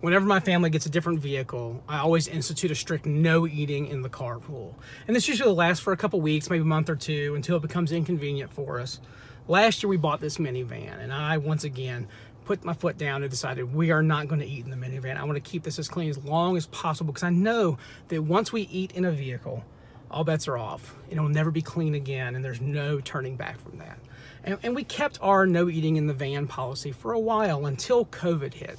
whenever 0.00 0.24
my 0.26 0.40
family 0.40 0.70
gets 0.70 0.86
a 0.86 0.90
different 0.90 1.20
vehicle, 1.20 1.82
I 1.88 1.98
always 1.98 2.28
institute 2.28 2.70
a 2.70 2.74
strict 2.74 3.06
no 3.06 3.46
eating 3.46 3.86
in 3.86 4.02
the 4.02 4.08
carpool. 4.08 4.74
And 5.06 5.14
this 5.14 5.28
usually 5.28 5.52
lasts 5.52 5.82
for 5.82 5.92
a 5.92 5.96
couple 5.96 6.20
weeks, 6.20 6.50
maybe 6.50 6.62
a 6.62 6.64
month 6.64 6.88
or 6.88 6.96
two, 6.96 7.34
until 7.34 7.56
it 7.56 7.62
becomes 7.62 7.92
inconvenient 7.92 8.52
for 8.52 8.80
us. 8.80 9.00
Last 9.48 9.82
year 9.82 9.90
we 9.90 9.96
bought 9.96 10.20
this 10.20 10.38
minivan, 10.38 11.00
and 11.00 11.12
I 11.12 11.38
once 11.38 11.64
again 11.64 12.08
put 12.44 12.64
my 12.64 12.72
foot 12.72 12.98
down 12.98 13.22
and 13.22 13.30
decided 13.30 13.74
we 13.74 13.90
are 13.90 14.02
not 14.02 14.28
going 14.28 14.40
to 14.40 14.46
eat 14.46 14.64
in 14.64 14.70
the 14.70 14.76
minivan. 14.76 15.16
I 15.16 15.24
want 15.24 15.36
to 15.36 15.50
keep 15.50 15.62
this 15.62 15.78
as 15.78 15.88
clean 15.88 16.10
as 16.10 16.18
long 16.18 16.56
as 16.56 16.66
possible 16.66 17.12
because 17.12 17.22
I 17.22 17.30
know 17.30 17.78
that 18.08 18.22
once 18.22 18.52
we 18.52 18.62
eat 18.62 18.92
in 18.92 19.04
a 19.04 19.12
vehicle, 19.12 19.64
all 20.10 20.24
bets 20.24 20.48
are 20.48 20.58
off. 20.58 20.96
It'll 21.08 21.28
never 21.28 21.50
be 21.50 21.62
clean 21.62 21.94
again, 21.94 22.34
and 22.34 22.44
there's 22.44 22.60
no 22.60 23.00
turning 23.00 23.36
back 23.36 23.60
from 23.60 23.78
that. 23.78 23.98
And, 24.42 24.58
and 24.62 24.74
we 24.74 24.84
kept 24.84 25.18
our 25.22 25.46
no 25.46 25.68
eating 25.68 25.96
in 25.96 26.06
the 26.06 26.14
van 26.14 26.46
policy 26.46 26.92
for 26.92 27.12
a 27.12 27.20
while 27.20 27.66
until 27.66 28.06
COVID 28.06 28.54
hit. 28.54 28.78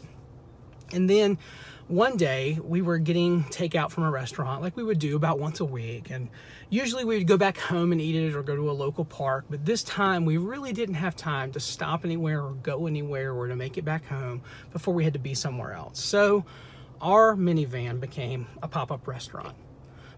And 0.94 1.10
then 1.10 1.38
one 1.88 2.16
day 2.16 2.58
we 2.64 2.82
were 2.82 2.98
getting 2.98 3.44
takeout 3.46 3.92
from 3.92 4.04
a 4.04 4.12
restaurant 4.12 4.62
like 4.62 4.78
we 4.78 4.84
would 4.84 5.00
do 5.00 5.16
about 5.16 5.40
once 5.40 5.60
a 5.60 5.66
week. 5.66 6.10
And 6.10 6.30
usually 6.70 7.04
we 7.04 7.18
would 7.18 7.28
go 7.28 7.38
back 7.38 7.58
home 7.58 7.92
and 7.92 8.00
eat 8.00 8.16
it 8.16 8.36
or 8.36 8.44
go 8.44 8.56
to 8.56 8.70
a 8.70 8.74
local 8.74 9.04
park. 9.04 9.46
But 9.50 9.66
this 9.66 9.84
time 9.84 10.24
we 10.26 10.38
really 10.38 10.72
didn't 10.72 10.96
have 10.96 11.16
time 11.16 11.52
to 11.52 11.60
stop 11.60 12.06
anywhere 12.06 12.42
or 12.42 12.54
go 12.54 12.88
anywhere 12.88 13.34
or 13.34 13.48
to 13.48 13.56
make 13.56 13.78
it 13.78 13.84
back 13.84 14.06
home 14.06 14.42
before 14.72 14.94
we 14.94 15.04
had 15.04 15.14
to 15.14 15.20
be 15.20 15.34
somewhere 15.34 15.74
else. 15.74 16.00
So 16.02 16.46
our 17.02 17.36
minivan 17.36 18.00
became 18.00 18.48
a 18.64 18.68
pop 18.68 18.92
up 18.92 19.08
restaurant 19.08 19.56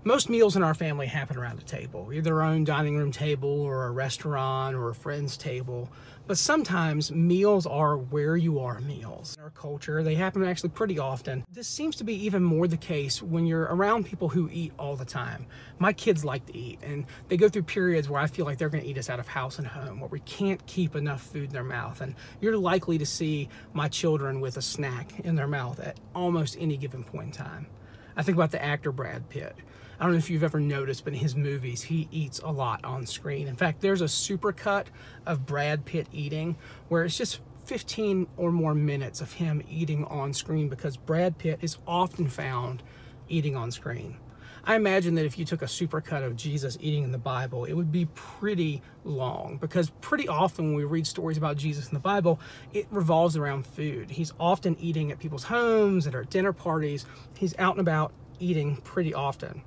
most 0.06 0.30
meals 0.30 0.58
in 0.58 0.64
our 0.64 0.74
family 0.74 1.08
happen 1.08 1.38
around 1.38 1.60
a 1.60 1.64
table, 1.64 2.12
either 2.14 2.42
our 2.42 2.50
own 2.50 2.66
dining 2.66 2.98
room 2.98 3.12
table 3.12 3.62
or 3.62 3.86
a 3.86 3.92
restaurant 3.92 4.76
or 4.76 4.90
a 4.90 4.96
friend's 4.96 5.38
table. 5.38 5.90
But 6.28 6.38
sometimes 6.38 7.12
meals 7.12 7.66
are 7.66 7.98
where 7.98 8.36
you 8.36 8.60
are 8.60 8.80
meals. 8.82 9.36
In 9.38 9.44
our 9.44 9.50
culture, 9.50 10.04
they 10.04 10.16
happen 10.16 10.44
actually 10.44 10.70
pretty 10.70 11.00
often. 11.00 11.44
This 11.52 11.68
seems 11.68 11.96
to 11.98 12.04
be 12.04 12.14
even 12.26 12.44
more 12.44 12.68
the 12.68 12.78
case 12.78 13.22
when 13.22 13.46
you're 13.46 13.64
around 13.64 14.06
people 14.06 14.30
who 14.30 14.50
eat 14.52 14.74
all 14.78 14.96
the 14.96 15.06
time. 15.06 15.46
My 15.80 15.94
kids 15.94 16.24
like 16.24 16.46
to 16.48 16.58
eat, 16.58 16.80
and 16.82 17.06
they 17.28 17.38
go 17.38 17.50
through 17.50 17.64
periods 17.64 18.10
where 18.10 18.22
I 18.22 18.28
feel 18.28 18.46
like 18.46 18.58
they're 18.58 18.70
going 18.70 18.84
to 18.84 18.90
eat 18.90 18.98
us 18.98 19.10
out 19.10 19.20
of 19.20 19.28
house 19.28 19.58
and 19.58 19.68
home, 19.68 20.00
where 20.00 20.10
we 20.10 20.22
can't 20.22 20.66
keep 20.66 20.96
enough 20.96 21.22
food 21.22 21.46
in 21.46 21.54
their 21.54 21.64
mouth. 21.64 22.02
And 22.02 22.16
you're 22.42 22.58
likely 22.58 22.98
to 22.98 23.06
see 23.06 23.50
my 23.74 23.88
children 23.88 24.40
with 24.40 24.58
a 24.58 24.62
snack 24.62 25.20
in 25.22 25.36
their 25.36 25.48
mouth 25.48 25.80
at 25.80 26.00
almost 26.16 26.58
any 26.60 26.78
given 26.78 27.04
point 27.04 27.28
in 27.28 27.32
time. 27.32 27.68
I 28.16 28.24
think 28.24 28.38
about 28.38 28.52
the 28.52 28.64
actor 28.64 28.92
Brad 28.92 29.28
Pitt 29.30 29.56
I 30.04 30.06
don't 30.06 30.16
know 30.16 30.20
if 30.20 30.30
you've 30.30 30.44
ever 30.44 30.60
noticed, 30.60 31.06
but 31.06 31.14
in 31.14 31.20
his 31.20 31.34
movies, 31.34 31.84
he 31.84 32.10
eats 32.12 32.40
a 32.40 32.50
lot 32.50 32.84
on 32.84 33.06
screen. 33.06 33.48
In 33.48 33.56
fact, 33.56 33.80
there's 33.80 34.02
a 34.02 34.08
supercut 34.08 34.88
of 35.26 35.46
Brad 35.46 35.86
Pitt 35.86 36.08
eating 36.12 36.58
where 36.90 37.06
it's 37.06 37.18
just 37.18 37.40
15 37.68 38.28
or 38.36 38.52
more 38.52 38.76
minutes 38.76 39.22
of 39.22 39.32
him 39.32 39.64
eating 39.70 40.04
on 40.04 40.34
screen 40.34 40.68
because 40.68 40.98
Brad 40.98 41.38
Pitt 41.38 41.60
is 41.62 41.78
often 41.88 42.28
found 42.28 42.84
eating 43.30 43.56
on 43.56 43.72
screen. 43.72 44.18
I 44.66 44.76
imagine 44.76 45.16
that 45.16 45.24
if 45.24 45.40
you 45.40 45.46
took 45.46 45.62
a 45.62 45.68
supercut 45.68 46.26
of 46.26 46.36
Jesus 46.36 46.78
eating 46.82 47.06
in 47.06 47.14
the 47.14 47.18
Bible, 47.18 47.64
it 47.64 47.72
would 47.72 47.94
be 47.94 48.08
pretty 48.08 48.82
long 49.06 49.58
because 49.62 49.90
pretty 50.02 50.28
often 50.28 50.66
when 50.66 50.76
we 50.76 50.84
read 50.84 51.08
stories 51.08 51.38
about 51.38 51.56
Jesus 51.56 51.88
in 51.88 51.94
the 51.94 52.02
Bible, 52.02 52.42
it 52.74 52.88
revolves 52.92 53.38
around 53.38 53.66
food. 53.66 54.12
He's 54.12 54.34
often 54.38 54.76
eating 54.82 55.14
at 55.14 55.20
people's 55.20 55.46
homes, 55.46 56.06
at 56.08 56.14
our 56.14 56.26
dinner 56.26 56.52
parties. 56.52 57.06
He's 57.38 57.58
out 57.58 57.76
and 57.76 57.80
about 57.80 58.12
eating 58.38 58.76
pretty 58.84 59.14
often. 59.14 59.62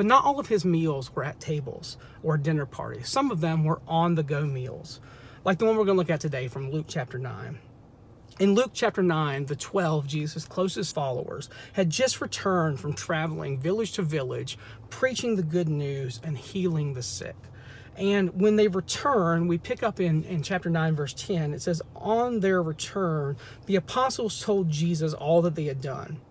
But 0.00 0.06
not 0.06 0.24
all 0.24 0.40
of 0.40 0.46
his 0.46 0.64
meals 0.64 1.14
were 1.14 1.24
at 1.24 1.40
tables 1.40 1.98
or 2.22 2.38
dinner 2.38 2.64
parties. 2.64 3.06
Some 3.06 3.30
of 3.30 3.42
them 3.42 3.64
were 3.64 3.82
on 3.86 4.14
the 4.14 4.22
go 4.22 4.46
meals, 4.46 4.98
like 5.44 5.58
the 5.58 5.66
one 5.66 5.76
we're 5.76 5.84
going 5.84 5.96
to 5.96 5.98
look 5.98 6.08
at 6.08 6.20
today 6.20 6.48
from 6.48 6.70
Luke 6.70 6.86
chapter 6.88 7.18
9. 7.18 7.58
In 8.38 8.54
Luke 8.54 8.70
chapter 8.72 9.02
9, 9.02 9.44
the 9.44 9.56
12, 9.56 10.06
Jesus' 10.06 10.46
closest 10.46 10.94
followers, 10.94 11.50
had 11.74 11.90
just 11.90 12.22
returned 12.22 12.80
from 12.80 12.94
traveling 12.94 13.60
village 13.60 13.92
to 13.92 14.00
village, 14.00 14.56
preaching 14.88 15.36
the 15.36 15.42
good 15.42 15.68
news 15.68 16.18
and 16.24 16.38
healing 16.38 16.94
the 16.94 17.02
sick. 17.02 17.36
And 17.94 18.40
when 18.40 18.56
they 18.56 18.68
return, 18.68 19.48
we 19.48 19.58
pick 19.58 19.82
up 19.82 20.00
in, 20.00 20.24
in 20.24 20.42
chapter 20.42 20.70
9, 20.70 20.96
verse 20.96 21.12
10, 21.12 21.52
it 21.52 21.60
says, 21.60 21.82
On 21.94 22.40
their 22.40 22.62
return, 22.62 23.36
the 23.66 23.76
apostles 23.76 24.40
told 24.40 24.70
Jesus 24.70 25.12
all 25.12 25.42
that 25.42 25.56
they 25.56 25.66
had 25.66 25.82
done. 25.82 26.22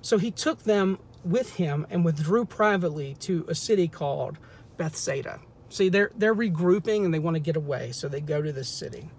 So 0.00 0.16
he 0.16 0.30
took 0.30 0.62
them 0.62 0.98
with 1.24 1.56
him 1.56 1.86
and 1.90 2.04
withdrew 2.04 2.44
privately 2.44 3.14
to 3.20 3.44
a 3.48 3.54
city 3.54 3.88
called 3.88 4.38
Bethsaida. 4.76 5.40
See, 5.68 5.88
they're, 5.88 6.10
they're 6.16 6.34
regrouping 6.34 7.04
and 7.04 7.14
they 7.14 7.18
want 7.18 7.36
to 7.36 7.40
get 7.40 7.56
away, 7.56 7.92
so 7.92 8.08
they 8.08 8.20
go 8.20 8.42
to 8.42 8.52
this 8.52 8.68
city. 8.68 9.10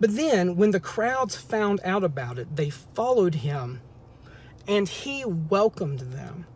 But 0.00 0.16
then, 0.16 0.56
when 0.56 0.72
the 0.72 0.80
crowds 0.80 1.36
found 1.36 1.80
out 1.84 2.02
about 2.02 2.38
it, 2.38 2.56
they 2.56 2.70
followed 2.70 3.36
him 3.36 3.80
and 4.66 4.88
he 4.88 5.24
welcomed 5.24 6.00
them 6.00 6.46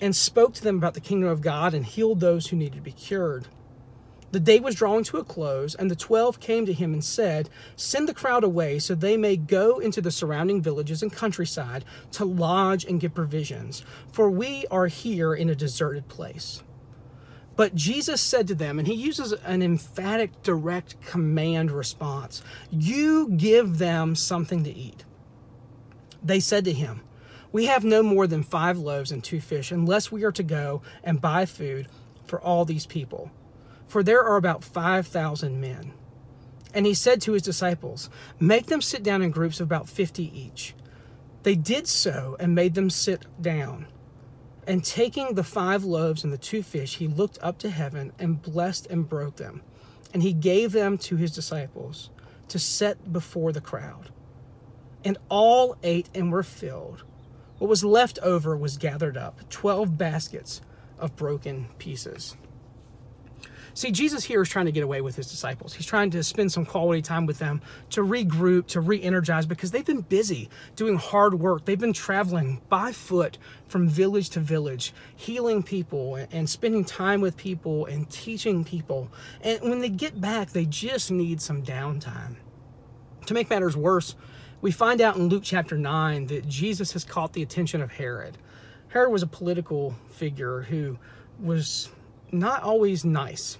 and 0.00 0.14
spoke 0.14 0.54
to 0.54 0.62
them 0.62 0.76
about 0.76 0.94
the 0.94 1.00
kingdom 1.00 1.28
of 1.28 1.40
God 1.40 1.74
and 1.74 1.84
healed 1.84 2.20
those 2.20 2.48
who 2.48 2.56
needed 2.56 2.76
to 2.76 2.80
be 2.80 2.92
cured. 2.92 3.48
The 4.32 4.40
day 4.40 4.58
was 4.58 4.74
drawing 4.74 5.04
to 5.04 5.18
a 5.18 5.24
close, 5.24 5.74
and 5.74 5.90
the 5.90 5.96
twelve 5.96 6.40
came 6.40 6.66
to 6.66 6.72
him 6.72 6.92
and 6.92 7.04
said, 7.04 7.48
Send 7.76 8.08
the 8.08 8.14
crowd 8.14 8.42
away 8.42 8.78
so 8.80 8.94
they 8.94 9.16
may 9.16 9.36
go 9.36 9.78
into 9.78 10.00
the 10.00 10.10
surrounding 10.10 10.60
villages 10.60 11.02
and 11.02 11.12
countryside 11.12 11.84
to 12.12 12.24
lodge 12.24 12.84
and 12.84 13.00
get 13.00 13.14
provisions, 13.14 13.84
for 14.10 14.28
we 14.28 14.66
are 14.70 14.88
here 14.88 15.32
in 15.32 15.48
a 15.48 15.54
deserted 15.54 16.08
place. 16.08 16.62
But 17.54 17.74
Jesus 17.74 18.20
said 18.20 18.48
to 18.48 18.54
them, 18.54 18.78
and 18.78 18.86
he 18.86 18.94
uses 18.94 19.32
an 19.32 19.62
emphatic, 19.62 20.42
direct 20.42 21.00
command 21.06 21.70
response 21.70 22.42
You 22.70 23.30
give 23.30 23.78
them 23.78 24.14
something 24.14 24.64
to 24.64 24.74
eat. 24.74 25.04
They 26.22 26.40
said 26.40 26.64
to 26.64 26.72
him, 26.72 27.00
We 27.52 27.66
have 27.66 27.84
no 27.84 28.02
more 28.02 28.26
than 28.26 28.42
five 28.42 28.76
loaves 28.76 29.12
and 29.12 29.22
two 29.22 29.40
fish, 29.40 29.70
unless 29.70 30.10
we 30.10 30.24
are 30.24 30.32
to 30.32 30.42
go 30.42 30.82
and 31.04 31.20
buy 31.20 31.46
food 31.46 31.86
for 32.26 32.40
all 32.40 32.64
these 32.64 32.86
people 32.86 33.30
for 33.86 34.02
there 34.02 34.22
are 34.24 34.36
about 34.36 34.64
5,000 34.64 35.60
men. 35.60 35.92
And 36.74 36.84
he 36.84 36.94
said 36.94 37.20
to 37.22 37.32
his 37.32 37.42
disciples, 37.42 38.10
Make 38.38 38.66
them 38.66 38.82
sit 38.82 39.02
down 39.02 39.22
in 39.22 39.30
groups 39.30 39.60
of 39.60 39.66
about 39.66 39.88
50 39.88 40.38
each. 40.38 40.74
They 41.42 41.54
did 41.54 41.86
so 41.86 42.36
and 42.40 42.54
made 42.54 42.74
them 42.74 42.90
sit 42.90 43.24
down. 43.40 43.86
And 44.66 44.84
taking 44.84 45.34
the 45.34 45.44
five 45.44 45.84
loaves 45.84 46.24
and 46.24 46.32
the 46.32 46.38
two 46.38 46.62
fish, 46.62 46.96
he 46.96 47.06
looked 47.06 47.38
up 47.40 47.58
to 47.58 47.70
heaven 47.70 48.12
and 48.18 48.42
blessed 48.42 48.88
and 48.88 49.08
broke 49.08 49.36
them. 49.36 49.62
And 50.12 50.22
he 50.22 50.32
gave 50.32 50.72
them 50.72 50.98
to 50.98 51.16
his 51.16 51.32
disciples 51.32 52.10
to 52.48 52.58
set 52.58 53.12
before 53.12 53.52
the 53.52 53.60
crowd. 53.60 54.10
And 55.04 55.18
all 55.28 55.76
ate 55.82 56.10
and 56.14 56.32
were 56.32 56.42
filled. 56.42 57.04
What 57.58 57.68
was 57.68 57.84
left 57.84 58.18
over 58.18 58.56
was 58.56 58.76
gathered 58.76 59.16
up, 59.16 59.48
12 59.48 59.96
baskets 59.96 60.60
of 60.98 61.16
broken 61.16 61.68
pieces. 61.78 62.36
See, 63.76 63.90
Jesus 63.90 64.24
here 64.24 64.40
is 64.40 64.48
trying 64.48 64.64
to 64.64 64.72
get 64.72 64.84
away 64.84 65.02
with 65.02 65.16
his 65.16 65.30
disciples. 65.30 65.74
He's 65.74 65.84
trying 65.84 66.08
to 66.12 66.24
spend 66.24 66.50
some 66.50 66.64
quality 66.64 67.02
time 67.02 67.26
with 67.26 67.38
them 67.38 67.60
to 67.90 68.00
regroup, 68.00 68.68
to 68.68 68.80
re 68.80 69.02
energize, 69.02 69.44
because 69.44 69.70
they've 69.70 69.84
been 69.84 70.00
busy 70.00 70.48
doing 70.76 70.96
hard 70.96 71.34
work. 71.34 71.66
They've 71.66 71.78
been 71.78 71.92
traveling 71.92 72.62
by 72.70 72.92
foot 72.92 73.36
from 73.68 73.86
village 73.86 74.30
to 74.30 74.40
village, 74.40 74.94
healing 75.14 75.62
people 75.62 76.14
and 76.14 76.48
spending 76.48 76.86
time 76.86 77.20
with 77.20 77.36
people 77.36 77.84
and 77.84 78.08
teaching 78.08 78.64
people. 78.64 79.10
And 79.42 79.60
when 79.60 79.82
they 79.82 79.90
get 79.90 80.22
back, 80.22 80.52
they 80.52 80.64
just 80.64 81.10
need 81.10 81.42
some 81.42 81.62
downtime. 81.62 82.36
To 83.26 83.34
make 83.34 83.50
matters 83.50 83.76
worse, 83.76 84.16
we 84.62 84.70
find 84.70 85.02
out 85.02 85.16
in 85.16 85.28
Luke 85.28 85.42
chapter 85.44 85.76
9 85.76 86.28
that 86.28 86.48
Jesus 86.48 86.92
has 86.94 87.04
caught 87.04 87.34
the 87.34 87.42
attention 87.42 87.82
of 87.82 87.92
Herod. 87.92 88.38
Herod 88.88 89.12
was 89.12 89.22
a 89.22 89.26
political 89.26 89.96
figure 90.08 90.62
who 90.62 90.98
was 91.38 91.90
not 92.32 92.62
always 92.62 93.04
nice 93.04 93.58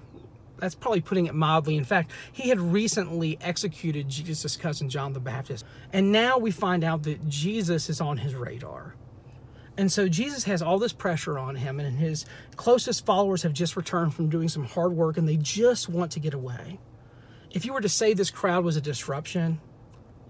that's 0.59 0.75
probably 0.75 1.01
putting 1.01 1.27
it 1.27 1.35
mildly. 1.35 1.77
In 1.77 1.85
fact, 1.85 2.11
he 2.33 2.49
had 2.49 2.61
recently 2.61 3.39
executed 3.41 4.09
Jesus' 4.09 4.57
cousin 4.57 4.89
John 4.89 5.13
the 5.13 5.21
Baptist. 5.21 5.65
And 5.93 6.13
now 6.13 6.39
we 6.39 6.51
find 6.51 6.85
out 6.85 7.03
that 7.05 7.29
Jesus 7.29 7.89
is 7.91 8.01
on 8.01 8.19
his 8.19 8.35
radar. 8.35 8.95
And 9.79 9.93
so 9.93 10.09
Jesus 10.09 10.45
has 10.45 10.63
all 10.63 10.79
this 10.79 10.95
pressure 10.95 11.39
on 11.39 11.57
him, 11.57 11.79
and 11.81 11.99
his 11.99 12.25
closest 12.57 13.05
followers 13.05 13.43
have 13.43 13.53
just 13.53 13.77
returned 13.77 14.15
from 14.15 14.31
doing 14.31 14.49
some 14.49 14.65
hard 14.65 14.93
work 14.93 15.19
and 15.19 15.29
they 15.29 15.37
just 15.37 15.89
want 15.89 16.13
to 16.13 16.21
get 16.21 16.33
away. 16.33 16.79
If 17.51 17.65
you 17.65 17.73
were 17.73 17.81
to 17.81 17.89
say 17.89 18.15
this 18.15 18.31
crowd 18.31 18.65
was 18.65 18.77
a 18.77 18.81
disruption, 18.81 19.61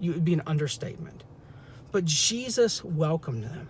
it 0.01 0.09
would 0.09 0.25
be 0.25 0.33
an 0.33 0.43
understatement. 0.45 1.23
But 1.91 2.05
Jesus 2.05 2.83
welcomed 2.83 3.43
them. 3.43 3.69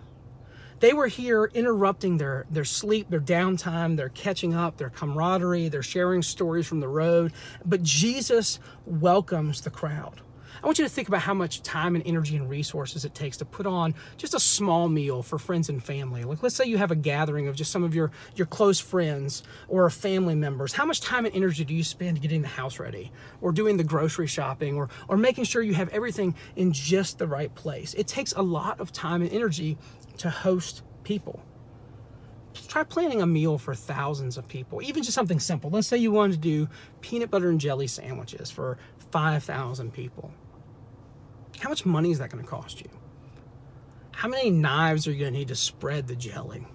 They 0.80 0.92
were 0.92 1.08
here 1.08 1.50
interrupting 1.54 2.18
their, 2.18 2.46
their 2.50 2.64
sleep, 2.64 3.10
their 3.10 3.20
downtime, 3.20 3.96
their 3.96 4.10
catching 4.10 4.54
up, 4.54 4.76
their 4.76 4.90
camaraderie, 4.90 5.68
their 5.68 5.82
sharing 5.82 6.22
stories 6.22 6.66
from 6.66 6.80
the 6.80 6.88
road. 6.88 7.32
But 7.64 7.82
Jesus 7.82 8.60
welcomes 8.86 9.62
the 9.62 9.70
crowd. 9.70 10.20
I 10.62 10.66
want 10.66 10.78
you 10.78 10.84
to 10.84 10.90
think 10.90 11.08
about 11.08 11.22
how 11.22 11.34
much 11.34 11.62
time 11.62 11.94
and 11.94 12.06
energy 12.06 12.36
and 12.36 12.48
resources 12.48 13.04
it 13.04 13.14
takes 13.14 13.36
to 13.38 13.44
put 13.44 13.66
on 13.66 13.94
just 14.16 14.34
a 14.34 14.40
small 14.40 14.88
meal 14.88 15.22
for 15.22 15.38
friends 15.38 15.68
and 15.68 15.82
family. 15.82 16.24
Like 16.24 16.42
let's 16.42 16.54
say 16.54 16.64
you 16.64 16.78
have 16.78 16.90
a 16.90 16.96
gathering 16.96 17.48
of 17.48 17.56
just 17.56 17.70
some 17.70 17.84
of 17.84 17.94
your 17.94 18.10
your 18.34 18.46
close 18.46 18.80
friends 18.80 19.42
or 19.68 19.88
family 19.90 20.34
members. 20.34 20.72
How 20.72 20.84
much 20.84 21.00
time 21.00 21.26
and 21.26 21.34
energy 21.34 21.64
do 21.64 21.74
you 21.74 21.84
spend 21.84 22.20
getting 22.20 22.42
the 22.42 22.48
house 22.48 22.78
ready 22.78 23.12
or 23.40 23.52
doing 23.52 23.76
the 23.76 23.84
grocery 23.84 24.26
shopping 24.26 24.76
or 24.76 24.88
or 25.08 25.16
making 25.16 25.44
sure 25.44 25.62
you 25.62 25.74
have 25.74 25.88
everything 25.90 26.34
in 26.56 26.72
just 26.72 27.18
the 27.18 27.26
right 27.26 27.54
place? 27.54 27.94
It 27.94 28.06
takes 28.06 28.32
a 28.32 28.42
lot 28.42 28.80
of 28.80 28.92
time 28.92 29.22
and 29.22 29.32
energy 29.32 29.78
to 30.18 30.30
host 30.30 30.82
people 31.04 31.40
try 32.66 32.82
planning 32.82 33.22
a 33.22 33.26
meal 33.26 33.56
for 33.56 33.74
thousands 33.74 34.36
of 34.36 34.48
people, 34.48 34.82
even 34.82 35.02
just 35.02 35.14
something 35.14 35.40
simple. 35.40 35.70
Let's 35.70 35.86
say 35.86 35.96
you 35.96 36.10
wanted 36.10 36.34
to 36.34 36.38
do 36.38 36.68
peanut 37.00 37.30
butter 37.30 37.48
and 37.48 37.60
jelly 37.60 37.86
sandwiches 37.86 38.50
for 38.50 38.78
5,000 39.10 39.92
people. 39.92 40.32
How 41.58 41.68
much 41.68 41.84
money 41.84 42.10
is 42.10 42.18
that 42.18 42.30
going 42.30 42.42
to 42.42 42.48
cost 42.48 42.80
you? 42.80 42.88
How 44.12 44.28
many 44.28 44.50
knives 44.50 45.06
are 45.06 45.12
you 45.12 45.20
going 45.20 45.32
to 45.32 45.38
need 45.38 45.48
to 45.48 45.54
spread 45.54 46.08
the 46.08 46.16
jelly? 46.16 46.66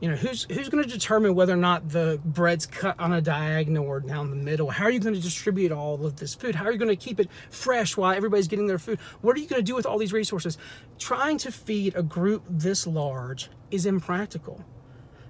You 0.00 0.10
know, 0.10 0.16
who's 0.16 0.44
who's 0.44 0.68
going 0.68 0.84
to 0.84 0.90
determine 0.90 1.34
whether 1.34 1.54
or 1.54 1.56
not 1.56 1.88
the 1.88 2.20
bread's 2.24 2.66
cut 2.66 2.98
on 3.00 3.12
a 3.12 3.22
diagonal 3.22 3.86
or 3.86 4.00
down 4.00 4.30
the 4.30 4.36
middle? 4.36 4.70
How 4.70 4.84
are 4.84 4.90
you 4.90 5.00
going 5.00 5.14
to 5.14 5.20
distribute 5.20 5.72
all 5.72 6.04
of 6.04 6.16
this 6.16 6.34
food? 6.34 6.54
How 6.54 6.66
are 6.66 6.72
you 6.72 6.78
going 6.78 6.90
to 6.90 6.96
keep 6.96 7.18
it 7.18 7.30
fresh 7.50 7.96
while 7.96 8.14
everybody's 8.14 8.48
getting 8.48 8.66
their 8.66 8.78
food? 8.78 8.98
What 9.20 9.36
are 9.36 9.40
you 9.40 9.48
going 9.48 9.60
to 9.60 9.64
do 9.64 9.74
with 9.74 9.86
all 9.86 9.98
these 9.98 10.12
resources? 10.12 10.58
Trying 10.98 11.38
to 11.38 11.50
feed 11.50 11.94
a 11.96 12.02
group 12.02 12.44
this 12.48 12.86
large 12.86 13.48
is 13.70 13.86
impractical. 13.86 14.64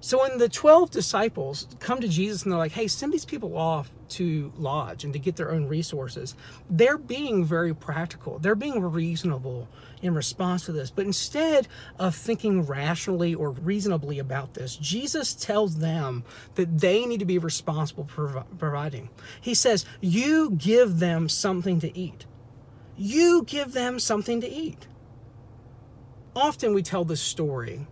So 0.05 0.21
when 0.21 0.37
the 0.37 0.51
12 0.51 0.91
disciples 0.91 1.67
come 1.81 2.03
to 2.03 2.09
Jesus 2.09 2.43
and 2.43 2.53
they're 2.53 2.59
like, 2.59 2.73
hey, 2.73 2.89
send 2.89 3.11
these 3.11 3.25
people 3.25 3.57
off 3.57 3.91
to 4.11 4.53
lodge 4.59 5.03
and 5.03 5.15
to 5.15 5.19
get 5.19 5.37
their 5.37 5.51
own 5.51 5.67
resources, 5.67 6.35
they're 6.69 6.99
being 6.99 7.43
very 7.43 7.75
practical. 7.75 8.39
They're 8.39 8.55
being 8.55 8.83
reasonable 8.83 9.67
in 10.03 10.15
response 10.15 10.67
to 10.67 10.73
this. 10.73 10.91
But 10.91 11.07
instead 11.07 11.69
of 11.99 12.15
thinking 12.15 12.67
rationally 12.67 13.35
or 13.35 13.53
reasonably 13.53 14.19
about 14.19 14.53
this, 14.53 14.77
Jesus 14.77 15.33
tells 15.33 15.79
them 15.79 16.25
that 16.57 16.81
they 16.81 17.07
need 17.07 17.21
to 17.21 17.25
be 17.25 17.39
responsible 17.39 18.05
for 18.05 18.45
providing. 18.59 19.09
He 19.41 19.55
says, 19.55 19.87
you 20.03 20.51
give 20.51 20.99
them 20.99 21.31
something 21.31 21.81
to 21.81 21.99
eat. 21.99 22.27
You 22.99 23.43
give 23.47 23.73
them 23.73 23.99
something 23.99 24.43
to 24.43 24.49
eat. 24.51 24.87
Often 26.37 26.75
we 26.75 26.83
tell 26.83 27.07
this 27.07 27.23
story 27.23 27.87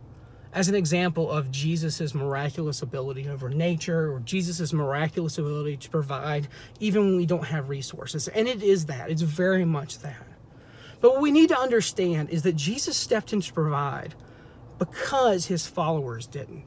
as 0.53 0.69
an 0.69 0.75
example 0.75 1.31
of 1.31 1.51
Jesus' 1.51 2.15
miraculous 2.15 2.83
ability 2.83 3.29
over 3.29 3.49
nature 3.49 4.13
or 4.13 4.21
Jesus' 4.21 4.73
miraculous 4.73 5.39
ability 5.39 5.79
to 5.79 5.91
provide 5.91 6.49
even 6.79 7.05
when 7.05 7.17
we 7.17 7.27
don't 7.27 7.47
have 7.47 7.69
resources. 7.69 8.29
And 8.29 8.47
it 8.47 8.63
is 8.63 8.87
that, 8.87 9.11
it's 9.11 9.23
very 9.23 9.65
much 9.65 10.01
that. 10.01 10.27
But 11.01 11.13
what 11.13 11.23
we 11.23 11.31
need 11.31 11.49
to 11.49 11.59
understand 11.59 12.31
is 12.31 12.43
that 12.43 12.57
Jesus 12.57 12.97
stepped 12.97 13.33
in 13.33 13.41
to 13.41 13.53
provide 13.53 14.15
because 14.79 15.47
his 15.47 15.67
followers 15.67 16.27
didn't. 16.27 16.65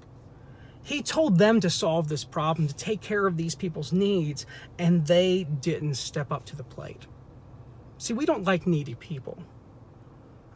He 0.83 1.01
told 1.01 1.37
them 1.37 1.59
to 1.61 1.69
solve 1.69 2.09
this 2.09 2.23
problem, 2.23 2.67
to 2.67 2.75
take 2.75 3.01
care 3.01 3.25
of 3.25 3.37
these 3.37 3.55
people's 3.55 3.91
needs, 3.91 4.45
and 4.77 5.07
they 5.07 5.43
didn't 5.43 5.95
step 5.95 6.31
up 6.31 6.45
to 6.45 6.55
the 6.55 6.63
plate. 6.63 7.07
See, 7.97 8.13
we 8.13 8.25
don't 8.25 8.43
like 8.43 8.67
needy 8.67 8.93
people. 8.93 9.39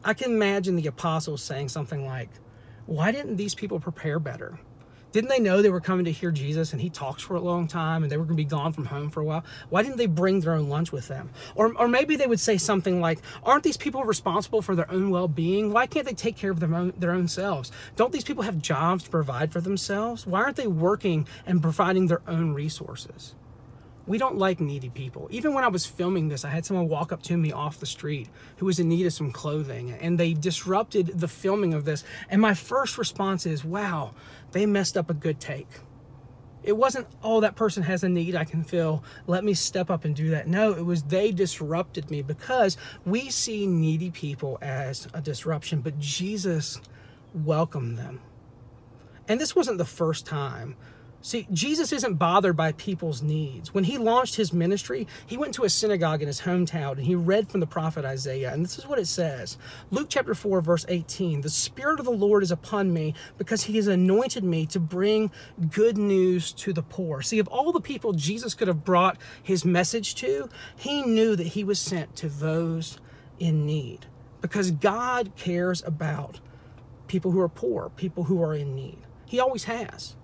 I 0.04 0.14
can 0.14 0.32
imagine 0.32 0.76
the 0.76 0.88
apostles 0.88 1.42
saying 1.42 1.70
something 1.70 2.06
like, 2.06 2.30
why 2.90 3.12
didn't 3.12 3.36
these 3.36 3.54
people 3.54 3.80
prepare 3.80 4.18
better? 4.18 4.58
Didn't 5.12 5.30
they 5.30 5.40
know 5.40 5.62
they 5.62 5.70
were 5.70 5.80
coming 5.80 6.06
to 6.06 6.12
hear 6.12 6.32
Jesus 6.32 6.72
and 6.72 6.82
he 6.82 6.90
talks 6.90 7.22
for 7.22 7.36
a 7.36 7.40
long 7.40 7.68
time 7.68 8.02
and 8.02 8.12
they 8.12 8.18
were 8.18 8.24
going 8.24 8.36
to 8.36 8.44
be 8.44 8.50
gone 8.50 8.74
from 8.74 8.86
home 8.86 9.12
for 9.12 9.22
a 9.22 9.24
while? 9.24 9.44
Why 9.70 9.84
didn't 9.84 9.98
they 9.98 10.08
bring 10.08 10.40
their 10.40 10.54
own 10.54 10.70
lunch 10.70 10.92
with 10.92 11.08
them? 11.08 11.30
Or, 11.54 11.72
or 11.76 11.88
maybe 11.88 12.16
they 12.16 12.26
would 12.26 12.40
say 12.40 12.58
something 12.58 13.00
like, 13.00 13.20
Aren't 13.44 13.64
these 13.64 13.78
people 13.78 14.04
responsible 14.04 14.64
for 14.64 14.76
their 14.76 14.90
own 14.92 15.12
well 15.12 15.28
being? 15.28 15.72
Why 15.72 15.86
can't 15.86 16.06
they 16.06 16.14
take 16.14 16.36
care 16.36 16.50
of 16.50 16.60
their 16.60 16.74
own, 16.74 16.94
their 16.98 17.12
own 17.12 17.28
selves? 17.28 17.72
Don't 17.96 18.12
these 18.12 18.24
people 18.24 18.44
have 18.44 18.60
jobs 18.60 19.04
to 19.04 19.10
provide 19.12 19.52
for 19.52 19.62
themselves? 19.62 20.26
Why 20.26 20.42
aren't 20.42 20.58
they 20.58 20.68
working 20.68 21.28
and 21.46 21.62
providing 21.62 22.08
their 22.08 22.22
own 22.28 22.54
resources? 22.54 23.36
We 24.10 24.18
don't 24.18 24.40
like 24.40 24.60
needy 24.60 24.90
people. 24.90 25.28
Even 25.30 25.54
when 25.54 25.64
I 25.64 25.68
was 25.68 25.86
filming 25.86 26.30
this, 26.30 26.44
I 26.44 26.50
had 26.50 26.66
someone 26.66 26.90
walk 26.90 27.12
up 27.12 27.22
to 27.24 27.38
me 27.38 27.52
off 27.52 27.80
the 27.80 27.86
street 27.86 28.28
who 28.58 28.66
was 28.66 28.80
in 28.80 28.90
need 28.90 29.06
of 29.06 29.14
some 29.14 29.32
clothing 29.32 29.92
and 29.92 30.20
they 30.20 30.34
disrupted 30.34 31.20
the 31.20 31.28
filming 31.28 31.76
of 31.76 31.86
this. 31.86 32.04
And 32.28 32.42
my 32.42 32.56
first 32.56 32.98
response 32.98 33.46
is, 33.46 33.64
wow, 33.64 34.16
they 34.52 34.66
messed 34.66 34.98
up 34.98 35.12
a 35.12 35.14
good 35.14 35.40
take. 35.40 35.68
It 36.64 36.76
wasn't, 36.76 37.06
oh, 37.22 37.42
that 37.42 37.56
person 37.56 37.84
has 37.84 38.04
a 38.04 38.10
need 38.10 38.36
I 38.36 38.46
can 38.46 38.64
fill. 38.64 39.04
Let 39.28 39.44
me 39.44 39.54
step 39.54 39.92
up 39.92 40.06
and 40.06 40.16
do 40.16 40.32
that. 40.32 40.48
No, 40.48 40.72
it 40.72 40.84
was 40.84 41.04
they 41.04 41.32
disrupted 41.32 42.10
me 42.10 42.24
because 42.24 42.78
we 43.06 43.30
see 43.30 43.68
needy 43.68 44.10
people 44.10 44.58
as 44.60 45.08
a 45.14 45.22
disruption, 45.22 45.82
but 45.82 46.00
Jesus 46.00 46.82
welcomed 47.36 48.00
them. 48.00 48.22
And 49.28 49.40
this 49.40 49.56
wasn't 49.56 49.78
the 49.78 49.86
first 49.86 50.26
time 50.26 50.76
See, 51.22 51.48
Jesus 51.52 51.92
isn't 51.92 52.14
bothered 52.14 52.56
by 52.56 52.72
people's 52.72 53.22
needs. 53.22 53.74
When 53.74 53.84
he 53.84 53.98
launched 53.98 54.36
his 54.36 54.54
ministry, 54.54 55.06
he 55.28 55.38
went 55.38 55.54
to 55.56 55.66
a 55.66 55.70
synagogue 55.70 56.22
in 56.22 56.28
his 56.28 56.42
hometown 56.42 56.94
and 56.94 57.04
he 57.04 57.14
read 57.14 57.50
from 57.50 57.60
the 57.60 57.68
prophet 57.68 58.06
Isaiah. 58.06 58.54
And 58.54 58.64
this 58.64 58.78
is 58.78 58.88
what 58.88 59.00
it 59.00 59.08
says 59.08 59.58
Luke 59.92 60.08
chapter 60.10 60.34
4, 60.34 60.62
verse 60.62 60.86
18 60.88 61.42
The 61.42 61.50
Spirit 61.50 62.00
of 62.00 62.06
the 62.06 62.12
Lord 62.12 62.42
is 62.42 62.52
upon 62.52 62.94
me 62.94 63.16
because 63.38 63.64
he 63.64 63.76
has 63.76 63.88
anointed 63.88 64.46
me 64.46 64.66
to 64.68 64.80
bring 64.80 65.30
good 65.72 65.98
news 65.98 66.54
to 66.54 66.72
the 66.72 66.84
poor. 66.84 67.22
See, 67.22 67.40
of 67.40 67.50
all 67.50 67.74
the 67.74 67.82
people 67.82 68.14
Jesus 68.14 68.54
could 68.54 68.70
have 68.70 68.86
brought 68.86 69.18
his 69.44 69.66
message 69.66 70.16
to, 70.16 70.48
he 70.78 71.02
knew 71.02 71.36
that 71.36 71.48
he 71.48 71.66
was 71.66 71.80
sent 71.80 72.16
to 72.18 72.30
those 72.30 72.98
in 73.40 73.66
need 73.66 74.06
because 74.40 74.72
God 74.72 75.34
cares 75.36 75.84
about 75.86 76.40
people 77.08 77.32
who 77.32 77.42
are 77.42 77.50
poor, 77.50 77.92
people 77.98 78.26
who 78.26 78.42
are 78.42 78.54
in 78.54 78.74
need. 78.74 79.00
He 79.26 79.40
always 79.40 79.66
has. 79.66 80.16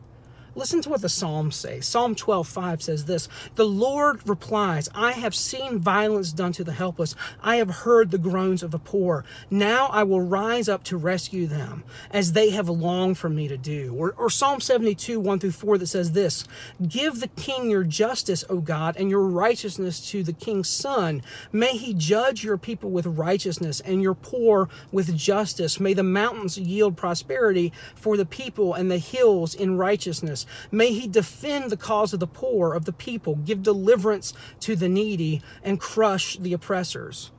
Listen 0.55 0.81
to 0.83 0.89
what 0.89 1.01
the 1.01 1.09
Psalms 1.09 1.55
say. 1.55 1.81
Psalm 1.81 2.15
12, 2.15 2.47
5 2.47 2.81
says 2.81 3.05
this 3.05 3.27
The 3.55 3.65
Lord 3.65 4.27
replies, 4.27 4.87
I 4.95 5.11
have 5.11 5.35
seen 5.35 5.79
violence 5.79 6.31
done 6.31 6.53
to 6.53 6.63
the 6.63 6.71
helpless. 6.71 7.13
I 7.43 7.57
have 7.57 7.69
heard 7.69 8.09
the 8.09 8.17
groans 8.17 8.63
of 8.63 8.71
the 8.71 8.79
poor. 8.79 9.25
Now 9.49 9.87
I 9.87 10.03
will 10.03 10.21
rise 10.21 10.69
up 10.69 10.83
to 10.85 10.97
rescue 10.97 11.45
them, 11.45 11.83
as 12.09 12.31
they 12.31 12.51
have 12.51 12.69
longed 12.69 13.17
for 13.17 13.27
me 13.27 13.49
to 13.49 13.57
do. 13.57 13.93
Or, 13.97 14.13
or 14.17 14.29
Psalm 14.29 14.61
72, 14.61 15.19
1 15.19 15.39
through 15.39 15.51
4, 15.51 15.77
that 15.77 15.87
says 15.87 16.13
this 16.13 16.45
Give 16.87 17.19
the 17.19 17.27
king 17.27 17.69
your 17.69 17.83
justice, 17.83 18.45
O 18.49 18.59
God, 18.61 18.95
and 18.95 19.09
your 19.09 19.27
righteousness 19.27 20.09
to 20.11 20.23
the 20.23 20.33
king's 20.33 20.69
son. 20.69 21.21
May 21.51 21.75
he 21.75 21.93
judge 21.93 22.45
your 22.45 22.57
people 22.57 22.91
with 22.91 23.05
righteousness 23.05 23.81
and 23.81 24.01
your 24.01 24.15
poor 24.15 24.69
with 24.91 25.15
justice. 25.17 25.81
May 25.81 25.93
the 25.93 26.03
mountains 26.03 26.57
yield 26.57 26.95
prosperity 26.95 27.73
for 27.93 28.15
the 28.15 28.25
people 28.25 28.73
and 28.73 28.89
the 28.89 28.99
hills 28.99 29.53
in 29.53 29.77
righteousness. 29.77 30.44
May 30.71 30.93
he 30.93 31.07
defend 31.07 31.71
the 31.71 31.77
cause 31.77 32.13
of 32.13 32.19
the 32.19 32.27
poor, 32.27 32.73
of 32.73 32.85
the 32.85 32.93
people, 32.93 33.35
give 33.35 33.63
deliverance 33.63 34.33
to 34.61 34.75
the 34.75 34.89
needy, 34.89 35.41
and 35.63 35.79
crush 35.79 36.37
the 36.37 36.53
oppressors. 36.53 37.31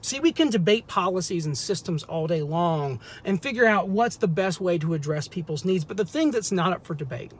See, 0.00 0.20
we 0.20 0.32
can 0.32 0.48
debate 0.48 0.86
policies 0.86 1.44
and 1.44 1.58
systems 1.58 2.04
all 2.04 2.26
day 2.26 2.42
long 2.42 3.00
and 3.24 3.42
figure 3.42 3.66
out 3.66 3.88
what's 3.88 4.16
the 4.16 4.28
best 4.28 4.60
way 4.60 4.78
to 4.78 4.94
address 4.94 5.28
people's 5.28 5.64
needs. 5.64 5.84
But 5.84 5.96
the 5.96 6.04
thing 6.04 6.30
that's 6.30 6.52
not 6.52 6.72
up 6.72 6.84
for 6.84 6.94
debate 6.94 7.32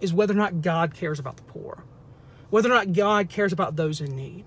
is 0.00 0.12
whether 0.12 0.34
or 0.34 0.36
not 0.36 0.60
God 0.60 0.94
cares 0.94 1.18
about 1.18 1.36
the 1.36 1.42
poor, 1.44 1.84
whether 2.50 2.70
or 2.70 2.74
not 2.74 2.92
God 2.92 3.28
cares 3.28 3.52
about 3.52 3.76
those 3.76 4.00
in 4.00 4.14
need 4.14 4.44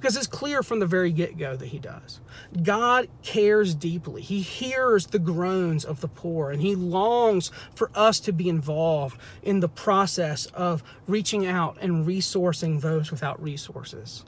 because 0.00 0.16
it's 0.16 0.26
clear 0.26 0.62
from 0.62 0.78
the 0.78 0.86
very 0.86 1.12
get 1.12 1.36
go 1.36 1.54
that 1.54 1.66
he 1.66 1.78
does. 1.78 2.20
God 2.62 3.08
cares 3.22 3.74
deeply. 3.74 4.22
He 4.22 4.40
hears 4.40 5.08
the 5.08 5.18
groans 5.18 5.84
of 5.84 6.00
the 6.00 6.08
poor 6.08 6.50
and 6.50 6.62
he 6.62 6.74
longs 6.74 7.50
for 7.74 7.90
us 7.94 8.18
to 8.20 8.32
be 8.32 8.48
involved 8.48 9.20
in 9.42 9.60
the 9.60 9.68
process 9.68 10.46
of 10.46 10.82
reaching 11.06 11.46
out 11.46 11.76
and 11.82 12.06
resourcing 12.06 12.80
those 12.80 13.10
without 13.10 13.42
resources. 13.42 14.24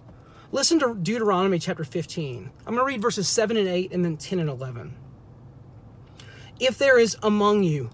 Listen 0.50 0.78
to 0.80 0.94
Deuteronomy 0.94 1.58
chapter 1.58 1.84
15. 1.84 2.50
I'm 2.66 2.74
going 2.74 2.76
to 2.76 2.84
read 2.84 3.00
verses 3.00 3.26
7 3.26 3.56
and 3.56 3.66
8 3.66 3.92
and 3.92 4.04
then 4.04 4.18
10 4.18 4.40
and 4.40 4.50
11. 4.50 4.94
If 6.60 6.76
there 6.76 6.98
is 6.98 7.16
among 7.22 7.62
you 7.62 7.88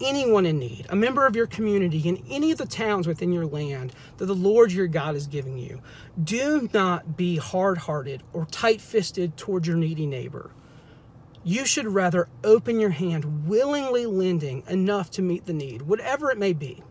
anyone 0.00 0.46
in 0.46 0.58
need, 0.58 0.86
a 0.88 0.96
member 0.96 1.26
of 1.26 1.36
your 1.36 1.46
community 1.46 2.08
in 2.08 2.22
any 2.28 2.50
of 2.50 2.58
the 2.58 2.66
towns 2.66 3.06
within 3.06 3.32
your 3.32 3.46
land 3.46 3.92
that 4.18 4.26
the 4.26 4.34
Lord 4.34 4.72
your 4.72 4.86
God 4.86 5.14
is 5.14 5.26
giving 5.26 5.58
you. 5.58 5.80
Do 6.22 6.68
not 6.72 7.16
be 7.16 7.36
hard 7.36 7.78
hearted 7.78 8.22
or 8.32 8.46
tight 8.46 8.80
fisted 8.80 9.36
toward 9.36 9.66
your 9.66 9.76
needy 9.76 10.06
neighbor. 10.06 10.50
You 11.42 11.64
should 11.64 11.86
rather 11.86 12.28
open 12.44 12.78
your 12.78 12.90
hand, 12.90 13.48
willingly 13.48 14.06
lending 14.06 14.62
enough 14.68 15.10
to 15.12 15.22
meet 15.22 15.46
the 15.46 15.52
need, 15.52 15.82
whatever 15.82 16.30
it 16.30 16.38
may 16.38 16.52
be. 16.52 16.82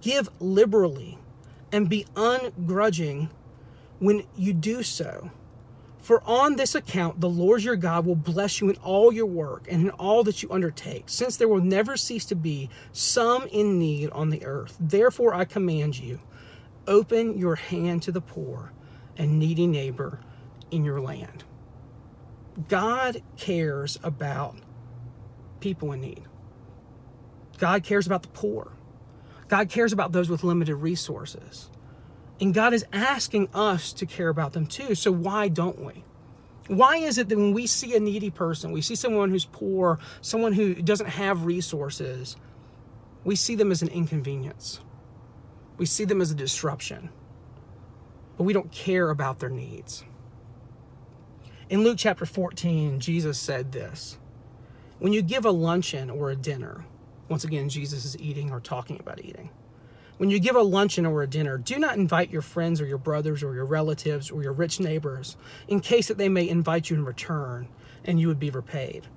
Give 0.00 0.28
liberally 0.40 1.18
and 1.70 1.88
be 1.88 2.06
ungrudging 2.14 3.30
when 3.98 4.24
you 4.36 4.52
do 4.52 4.82
so 4.82 5.30
For 6.04 6.22
on 6.26 6.56
this 6.56 6.74
account, 6.74 7.22
the 7.22 7.30
Lord 7.30 7.62
your 7.62 7.76
God 7.76 8.04
will 8.04 8.14
bless 8.14 8.60
you 8.60 8.68
in 8.68 8.76
all 8.76 9.10
your 9.10 9.24
work 9.24 9.66
and 9.70 9.80
in 9.80 9.90
all 9.92 10.22
that 10.24 10.42
you 10.42 10.50
undertake, 10.50 11.04
since 11.06 11.38
there 11.38 11.48
will 11.48 11.62
never 11.62 11.96
cease 11.96 12.26
to 12.26 12.34
be 12.34 12.68
some 12.92 13.46
in 13.46 13.78
need 13.78 14.10
on 14.10 14.28
the 14.28 14.44
earth. 14.44 14.76
Therefore, 14.78 15.32
I 15.32 15.46
command 15.46 15.98
you 15.98 16.20
open 16.86 17.38
your 17.38 17.54
hand 17.54 18.02
to 18.02 18.12
the 18.12 18.20
poor 18.20 18.70
and 19.16 19.38
needy 19.38 19.66
neighbor 19.66 20.20
in 20.70 20.84
your 20.84 21.00
land. 21.00 21.44
God 22.68 23.22
cares 23.38 23.98
about 24.02 24.56
people 25.60 25.90
in 25.92 26.02
need. 26.02 26.24
God 27.56 27.82
cares 27.82 28.06
about 28.06 28.24
the 28.24 28.28
poor. 28.28 28.72
God 29.48 29.70
cares 29.70 29.94
about 29.94 30.12
those 30.12 30.28
with 30.28 30.44
limited 30.44 30.76
resources. 30.76 31.70
And 32.40 32.52
God 32.52 32.74
is 32.74 32.84
asking 32.92 33.48
us 33.54 33.92
to 33.94 34.06
care 34.06 34.28
about 34.28 34.52
them 34.52 34.66
too. 34.66 34.94
So 34.94 35.12
why 35.12 35.48
don't 35.48 35.84
we? 35.84 36.04
Why 36.66 36.96
is 36.96 37.18
it 37.18 37.28
that 37.28 37.36
when 37.36 37.52
we 37.52 37.66
see 37.66 37.94
a 37.94 38.00
needy 38.00 38.30
person, 38.30 38.72
we 38.72 38.80
see 38.80 38.94
someone 38.94 39.30
who's 39.30 39.44
poor, 39.44 39.98
someone 40.20 40.54
who 40.54 40.74
doesn't 40.74 41.10
have 41.10 41.44
resources, 41.44 42.36
we 43.22 43.36
see 43.36 43.54
them 43.54 43.70
as 43.70 43.82
an 43.82 43.88
inconvenience? 43.88 44.80
We 45.76 45.86
see 45.86 46.04
them 46.04 46.20
as 46.20 46.30
a 46.30 46.34
disruption, 46.34 47.10
but 48.36 48.44
we 48.44 48.52
don't 48.52 48.72
care 48.72 49.10
about 49.10 49.40
their 49.40 49.50
needs. 49.50 50.04
In 51.68 51.82
Luke 51.82 51.98
chapter 51.98 52.24
14, 52.24 53.00
Jesus 53.00 53.38
said 53.38 53.72
this 53.72 54.16
When 54.98 55.12
you 55.12 55.20
give 55.20 55.44
a 55.44 55.50
luncheon 55.50 56.08
or 56.08 56.30
a 56.30 56.36
dinner, 56.36 56.86
once 57.28 57.44
again, 57.44 57.68
Jesus 57.68 58.04
is 58.04 58.18
eating 58.18 58.50
or 58.50 58.60
talking 58.60 58.98
about 58.98 59.22
eating 59.22 59.50
when 60.16 60.30
you 60.30 60.38
give 60.38 60.54
a 60.54 60.62
luncheon 60.62 61.06
or 61.06 61.22
a 61.22 61.26
dinner, 61.26 61.58
do 61.58 61.78
not 61.78 61.96
invite 61.96 62.30
your 62.30 62.42
friends 62.42 62.80
or 62.80 62.86
your 62.86 62.98
brothers 62.98 63.42
or 63.42 63.54
your 63.54 63.64
relatives 63.64 64.30
or 64.30 64.42
your 64.42 64.52
rich 64.52 64.78
neighbors 64.78 65.36
in 65.66 65.80
case 65.80 66.08
that 66.08 66.18
they 66.18 66.28
may 66.28 66.48
invite 66.48 66.88
you 66.88 66.96
in 66.96 67.04
return 67.04 67.68
and 68.04 68.20
you 68.20 68.28
would 68.28 68.38
be 68.38 68.50
repaid. 68.50 69.08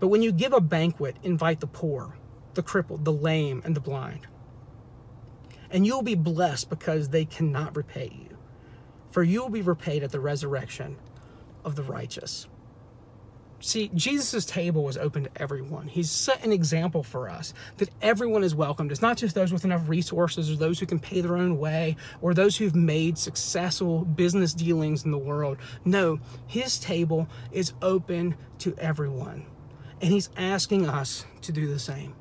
But 0.00 0.08
when 0.08 0.22
you 0.22 0.32
give 0.32 0.52
a 0.52 0.60
banquet, 0.60 1.16
invite 1.22 1.60
the 1.60 1.66
poor, 1.66 2.16
the 2.54 2.62
crippled, 2.62 3.04
the 3.04 3.12
lame, 3.12 3.62
and 3.64 3.74
the 3.74 3.80
blind. 3.80 4.26
And 5.70 5.86
you 5.86 5.94
will 5.94 6.02
be 6.02 6.14
blessed 6.14 6.68
because 6.68 7.08
they 7.08 7.24
cannot 7.24 7.74
repay 7.74 8.12
you, 8.12 8.36
for 9.10 9.22
you 9.22 9.40
will 9.42 9.50
be 9.50 9.62
repaid 9.62 10.02
at 10.02 10.12
the 10.12 10.20
resurrection 10.20 10.98
of 11.64 11.74
the 11.74 11.82
righteous. 11.82 12.48
See, 13.64 13.90
Jesus' 13.94 14.44
table 14.44 14.84
was 14.84 14.98
open 14.98 15.24
to 15.24 15.30
everyone. 15.36 15.88
He's 15.88 16.10
set 16.10 16.44
an 16.44 16.52
example 16.52 17.02
for 17.02 17.30
us 17.30 17.54
that 17.78 17.88
everyone 18.02 18.44
is 18.44 18.54
welcomed. 18.54 18.92
It's 18.92 19.00
not 19.00 19.16
just 19.16 19.34
those 19.34 19.54
with 19.54 19.64
enough 19.64 19.88
resources 19.88 20.50
or 20.50 20.56
those 20.56 20.78
who 20.78 20.84
can 20.84 21.00
pay 21.00 21.22
their 21.22 21.38
own 21.38 21.56
way 21.56 21.96
or 22.20 22.34
those 22.34 22.58
who've 22.58 22.74
made 22.74 23.16
successful 23.16 24.04
business 24.04 24.52
dealings 24.52 25.06
in 25.06 25.12
the 25.12 25.18
world. 25.18 25.56
No, 25.82 26.20
his 26.46 26.78
table 26.78 27.26
is 27.52 27.72
open 27.80 28.36
to 28.58 28.76
everyone. 28.76 29.46
And 30.02 30.12
he's 30.12 30.28
asking 30.36 30.86
us 30.86 31.24
to 31.40 31.50
do 31.50 31.66
the 31.66 31.78
same. 31.78 32.14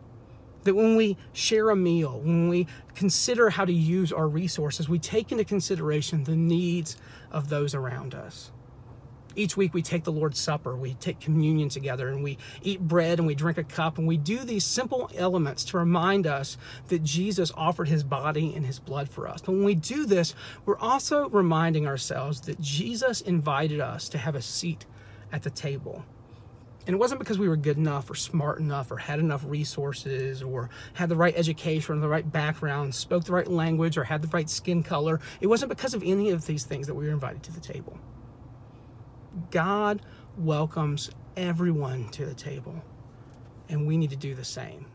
That 0.63 0.75
when 0.75 0.95
we 0.95 1.17
share 1.33 1.71
a 1.71 1.75
meal, 1.75 2.21
when 2.21 2.47
we 2.47 2.67
consider 2.95 3.49
how 3.49 3.65
to 3.65 3.73
use 3.73 4.13
our 4.13 4.29
resources, 4.29 4.87
we 4.87 4.97
take 4.97 5.29
into 5.33 5.43
consideration 5.43 6.23
the 6.23 6.37
needs 6.37 6.95
of 7.33 7.49
those 7.49 7.75
around 7.75 8.15
us 8.15 8.52
each 9.35 9.57
week 9.57 9.73
we 9.73 9.81
take 9.81 10.03
the 10.03 10.11
Lord's 10.11 10.39
Supper, 10.39 10.75
we 10.75 10.93
take 10.95 11.19
communion 11.19 11.69
together, 11.69 12.09
and 12.09 12.23
we 12.23 12.37
eat 12.61 12.79
bread 12.81 13.19
and 13.19 13.27
we 13.27 13.35
drink 13.35 13.57
a 13.57 13.63
cup, 13.63 13.97
and 13.97 14.07
we 14.07 14.17
do 14.17 14.39
these 14.39 14.65
simple 14.65 15.09
elements 15.15 15.63
to 15.65 15.77
remind 15.77 16.27
us 16.27 16.57
that 16.87 17.03
Jesus 17.03 17.51
offered 17.55 17.87
his 17.87 18.03
body 18.03 18.53
and 18.55 18.65
his 18.65 18.79
blood 18.79 19.09
for 19.09 19.27
us. 19.27 19.41
But 19.41 19.53
when 19.53 19.63
we 19.63 19.75
do 19.75 20.05
this, 20.05 20.35
we're 20.65 20.79
also 20.79 21.29
reminding 21.29 21.87
ourselves 21.87 22.41
that 22.41 22.59
Jesus 22.59 23.21
invited 23.21 23.79
us 23.79 24.09
to 24.09 24.17
have 24.17 24.35
a 24.35 24.41
seat 24.41 24.85
at 25.31 25.43
the 25.43 25.49
table. 25.49 26.05
And 26.85 26.93
it 26.93 26.99
wasn't 26.99 27.19
because 27.19 27.39
we 27.39 27.47
were 27.47 27.55
good 27.55 27.77
enough 27.77 28.09
or 28.09 28.15
smart 28.15 28.59
enough 28.59 28.91
or 28.91 28.97
had 28.97 29.19
enough 29.19 29.43
resources 29.47 30.43
or 30.43 30.69
had 30.93 31.07
the 31.07 31.15
right 31.15 31.33
education 31.37 31.95
or 31.95 31.99
the 31.99 32.09
right 32.09 32.29
background, 32.29 32.93
spoke 32.93 33.23
the 33.23 33.31
right 33.31 33.47
language 33.47 33.97
or 33.97 34.03
had 34.03 34.21
the 34.21 34.27
right 34.27 34.49
skin 34.49 34.83
color. 34.83 35.21
It 35.39 35.47
wasn't 35.47 35.69
because 35.69 35.93
of 35.93 36.03
any 36.03 36.31
of 36.31 36.45
these 36.45 36.65
things 36.65 36.87
that 36.87 36.93
we 36.93 37.05
were 37.05 37.13
invited 37.13 37.41
to 37.43 37.53
the 37.53 37.61
table. 37.61 37.97
God 39.51 40.01
welcomes 40.37 41.09
everyone 41.35 42.09
to 42.09 42.25
the 42.25 42.33
table, 42.33 42.83
and 43.69 43.87
we 43.87 43.97
need 43.97 44.11
to 44.11 44.15
do 44.15 44.35
the 44.35 44.45
same. 44.45 44.85